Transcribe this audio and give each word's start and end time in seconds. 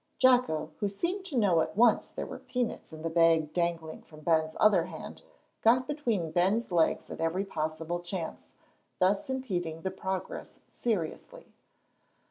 Jocko, 0.17 0.71
who 0.79 0.89
seemed 0.89 1.25
to 1.25 1.37
know 1.37 1.61
at 1.61 1.77
once 1.77 2.09
there 2.09 2.25
were 2.25 2.39
peanuts 2.39 2.91
in 2.91 3.03
the 3.03 3.09
bag 3.11 3.53
dangling 3.53 4.01
from 4.01 4.21
Ben's 4.21 4.55
other 4.59 4.85
hand, 4.85 5.21
got 5.61 5.85
between 5.85 6.31
Ben's 6.31 6.71
legs 6.71 7.11
at 7.11 7.21
every 7.21 7.45
possible 7.45 7.99
chance, 7.99 8.51
thus 8.97 9.29
impeding 9.29 9.83
the 9.83 9.91
progress 9.91 10.59
seriously. 10.71 11.53